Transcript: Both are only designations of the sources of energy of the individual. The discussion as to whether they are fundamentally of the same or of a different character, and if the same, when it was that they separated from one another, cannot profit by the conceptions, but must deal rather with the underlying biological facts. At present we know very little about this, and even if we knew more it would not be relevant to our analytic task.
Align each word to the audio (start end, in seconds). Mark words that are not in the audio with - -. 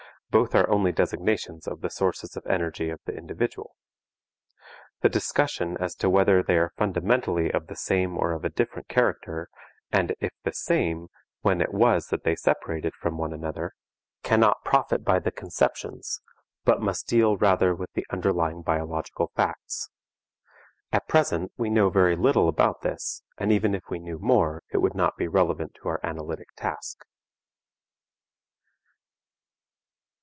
Both 0.31 0.55
are 0.55 0.69
only 0.69 0.93
designations 0.93 1.67
of 1.67 1.81
the 1.81 1.89
sources 1.89 2.37
of 2.37 2.47
energy 2.47 2.89
of 2.89 3.01
the 3.05 3.11
individual. 3.13 3.75
The 5.01 5.09
discussion 5.09 5.75
as 5.77 5.93
to 5.95 6.09
whether 6.09 6.41
they 6.41 6.55
are 6.55 6.71
fundamentally 6.77 7.51
of 7.51 7.67
the 7.67 7.75
same 7.75 8.17
or 8.17 8.31
of 8.31 8.45
a 8.45 8.49
different 8.49 8.87
character, 8.87 9.49
and 9.91 10.15
if 10.21 10.31
the 10.45 10.53
same, 10.53 11.09
when 11.41 11.59
it 11.59 11.73
was 11.73 12.07
that 12.07 12.23
they 12.23 12.37
separated 12.37 12.93
from 12.95 13.17
one 13.17 13.33
another, 13.33 13.73
cannot 14.23 14.63
profit 14.63 15.03
by 15.03 15.19
the 15.19 15.31
conceptions, 15.31 16.21
but 16.63 16.79
must 16.81 17.07
deal 17.09 17.35
rather 17.35 17.75
with 17.75 17.91
the 17.91 18.05
underlying 18.09 18.61
biological 18.61 19.33
facts. 19.35 19.89
At 20.93 21.09
present 21.09 21.51
we 21.57 21.69
know 21.69 21.89
very 21.89 22.15
little 22.15 22.47
about 22.47 22.83
this, 22.83 23.21
and 23.37 23.51
even 23.51 23.75
if 23.75 23.89
we 23.89 23.99
knew 23.99 24.17
more 24.17 24.63
it 24.71 24.77
would 24.77 24.95
not 24.95 25.17
be 25.17 25.27
relevant 25.27 25.73
to 25.81 25.89
our 25.89 25.99
analytic 26.05 26.53
task. 26.55 26.99